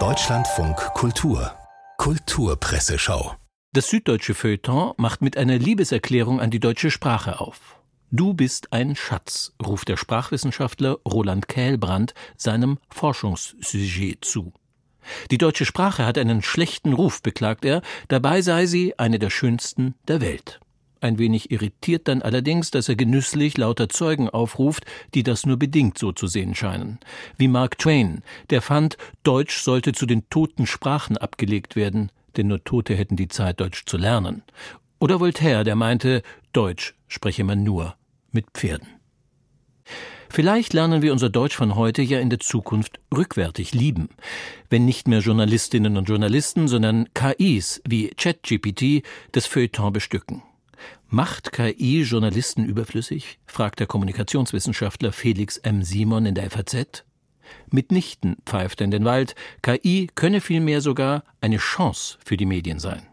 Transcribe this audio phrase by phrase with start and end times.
[0.00, 1.54] Deutschlandfunk Kultur
[1.96, 3.36] Kulturpresseschau
[3.72, 7.78] Das süddeutsche Feuilleton macht mit einer Liebeserklärung an die deutsche Sprache auf.
[8.10, 14.52] Du bist ein Schatz, ruft der Sprachwissenschaftler Roland Kählbrand seinem Forschungssujet zu.
[15.30, 19.94] Die deutsche Sprache hat einen schlechten Ruf, beklagt er, dabei sei sie eine der schönsten
[20.08, 20.58] der Welt.
[21.04, 25.98] Ein wenig irritiert dann allerdings, dass er genüsslich lauter Zeugen aufruft, die das nur bedingt
[25.98, 26.98] so zu sehen scheinen.
[27.36, 32.64] Wie Mark Twain, der fand, Deutsch sollte zu den toten Sprachen abgelegt werden, denn nur
[32.64, 34.44] Tote hätten die Zeit, Deutsch zu lernen.
[34.98, 36.22] Oder Voltaire, der meinte,
[36.54, 37.96] Deutsch spreche man nur
[38.32, 38.88] mit Pferden.
[40.30, 44.08] Vielleicht lernen wir unser Deutsch von heute ja in der Zukunft rückwärtig lieben,
[44.70, 50.42] wenn nicht mehr Journalistinnen und Journalisten, sondern KIs wie ChatGPT das Feuilleton bestücken.
[51.08, 53.38] Macht KI Journalisten überflüssig?
[53.46, 55.82] fragt der Kommunikationswissenschaftler Felix M.
[55.82, 57.04] Simon in der FAZ.
[57.70, 62.78] Mitnichten, pfeift er in den Wald, KI könne vielmehr sogar eine Chance für die Medien
[62.78, 63.06] sein.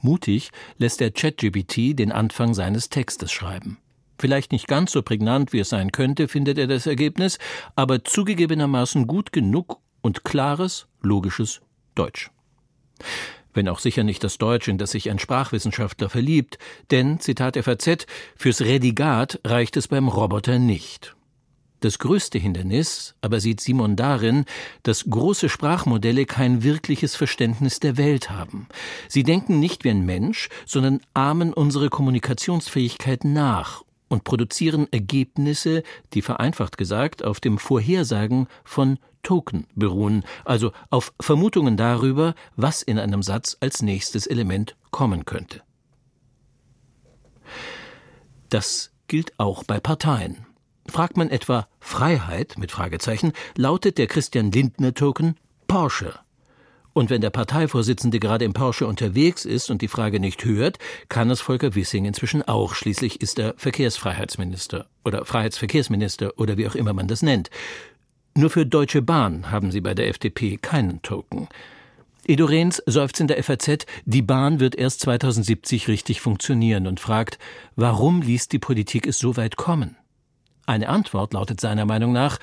[0.00, 3.78] Mutig lässt der ChatGPT den Anfang seines Textes schreiben.
[4.18, 7.38] Vielleicht nicht ganz so prägnant, wie es sein könnte, findet er das Ergebnis,
[7.74, 11.60] aber zugegebenermaßen gut genug und klares, logisches
[11.94, 12.30] Deutsch.
[13.52, 16.58] Wenn auch sicher nicht das Deutsch, in das sich ein Sprachwissenschaftler verliebt,
[16.90, 18.06] denn, Zitat FAZ,
[18.36, 21.16] fürs Redigat reicht es beim Roboter nicht.
[21.80, 24.44] Das größte Hindernis aber sieht Simon darin,
[24.82, 28.68] dass große Sprachmodelle kein wirkliches Verständnis der Welt haben.
[29.08, 36.20] Sie denken nicht wie ein Mensch, sondern ahmen unsere Kommunikationsfähigkeit nach und produzieren Ergebnisse, die
[36.20, 43.22] vereinfacht gesagt auf dem Vorhersagen von Token beruhen, also auf Vermutungen darüber, was in einem
[43.22, 45.62] Satz als nächstes Element kommen könnte.
[48.48, 50.46] Das gilt auch bei Parteien.
[50.86, 55.36] Fragt man etwa Freiheit mit Fragezeichen, lautet der Christian Lindner Token
[55.68, 56.18] Porsche.
[56.92, 61.30] Und wenn der Parteivorsitzende gerade im Porsche unterwegs ist und die Frage nicht hört, kann
[61.30, 62.74] es Volker Wissing inzwischen auch.
[62.74, 67.50] Schließlich ist er Verkehrsfreiheitsminister oder Freiheitsverkehrsminister oder wie auch immer man das nennt.
[68.34, 71.48] Nur für Deutsche Bahn haben sie bei der FDP keinen Token.
[72.26, 77.38] Edo Rehns seufzt in der FAZ, die Bahn wird erst 2070 richtig funktionieren und fragt,
[77.76, 79.96] warum ließ die Politik es so weit kommen?
[80.66, 82.38] Eine Antwort lautet seiner Meinung nach,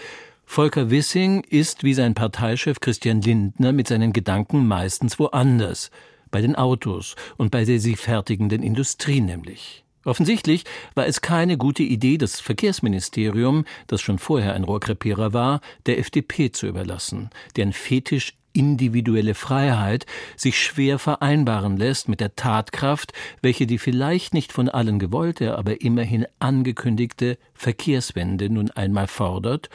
[0.50, 5.92] Volker Wissing ist wie sein Parteichef Christian Lindner mit seinen Gedanken meistens woanders,
[6.32, 9.84] bei den Autos und bei der sie fertigenden Industrie nämlich.
[10.04, 10.64] Offensichtlich
[10.96, 16.52] war es keine gute Idee, das Verkehrsministerium, das schon vorher ein Rohrkrepierer war, der FDP
[16.52, 23.78] zu überlassen, deren Fetisch individuelle Freiheit sich schwer vereinbaren lässt mit der Tatkraft, welche die
[23.78, 29.70] vielleicht nicht von allen gewollte, aber immerhin angekündigte Verkehrswende nun einmal fordert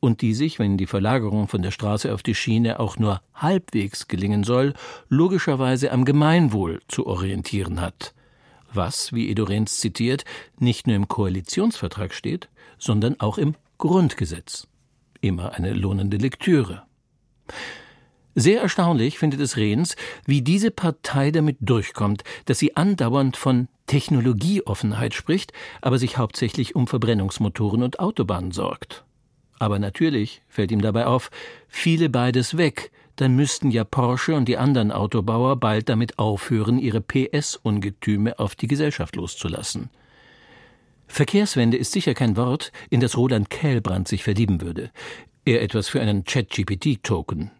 [0.00, 4.08] und die sich, wenn die Verlagerung von der Straße auf die Schiene auch nur halbwegs
[4.08, 4.74] gelingen soll,
[5.08, 8.14] logischerweise am Gemeinwohl zu orientieren hat.
[8.72, 10.24] Was, wie Edo Renz zitiert,
[10.58, 12.48] nicht nur im Koalitionsvertrag steht,
[12.78, 14.68] sondern auch im Grundgesetz.
[15.20, 16.82] Immer eine lohnende Lektüre.
[18.38, 19.96] Sehr erstaunlich findet es Rehns,
[20.26, 26.86] wie diese Partei damit durchkommt, dass sie andauernd von Technologieoffenheit spricht, aber sich hauptsächlich um
[26.86, 29.05] Verbrennungsmotoren und Autobahnen sorgt.
[29.58, 31.30] Aber natürlich fällt ihm dabei auf,
[31.68, 37.00] fiele beides weg, dann müssten ja Porsche und die anderen Autobauer bald damit aufhören, ihre
[37.00, 39.88] PS-Ungetüme auf die Gesellschaft loszulassen.
[41.08, 44.90] Verkehrswende ist sicher kein Wort, in das Roland Kählbrand sich verlieben würde.
[45.44, 47.50] Er etwas für einen Chat-GPT-Token.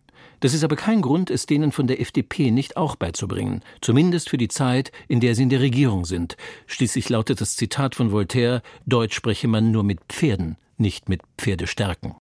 [0.40, 4.36] Das ist aber kein Grund, es denen von der FDP nicht auch beizubringen, zumindest für
[4.36, 6.36] die Zeit, in der sie in der Regierung sind.
[6.66, 12.16] Schließlich lautet das Zitat von Voltaire Deutsch spreche man nur mit Pferden, nicht mit Pferdestärken.